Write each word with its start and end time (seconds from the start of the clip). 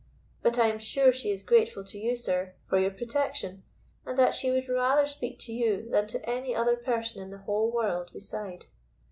But 0.41 0.57
I 0.57 0.65
am 0.65 0.79
sure 0.79 1.11
she 1.11 1.29
is 1.29 1.43
grateful 1.43 1.83
to 1.85 1.99
you, 1.99 2.15
sir, 2.15 2.55
for 2.67 2.79
your 2.79 2.89
protection, 2.89 3.61
and 4.03 4.17
that 4.17 4.33
she 4.33 4.49
would 4.49 4.67
rather 4.67 5.05
speak 5.05 5.37
to 5.41 5.53
you 5.53 5.87
than 5.91 6.07
to 6.07 6.27
any 6.27 6.55
other 6.55 6.75
person 6.75 7.21
in 7.21 7.29
the 7.29 7.37
whole 7.43 7.71
world 7.71 8.11
beside. 8.11 8.65